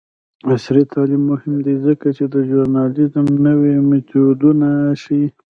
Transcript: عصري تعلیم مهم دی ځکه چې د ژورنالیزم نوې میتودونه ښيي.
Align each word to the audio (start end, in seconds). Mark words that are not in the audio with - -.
عصري 0.49 0.83
تعلیم 0.93 1.23
مهم 1.31 1.55
دی 1.65 1.75
ځکه 1.85 2.07
چې 2.17 2.23
د 2.33 2.35
ژورنالیزم 2.49 3.27
نوې 3.45 3.73
میتودونه 3.89 4.69
ښيي. 5.01 5.27